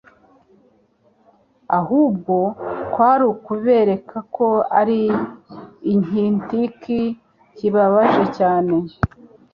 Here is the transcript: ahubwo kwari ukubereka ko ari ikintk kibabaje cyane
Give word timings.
ahubwo 1.79 2.35
kwari 2.91 3.23
ukubereka 3.33 4.17
ko 4.35 4.47
ari 4.79 4.99
ikintk 5.93 6.49
kibabaje 7.55 8.25
cyane 8.37 8.75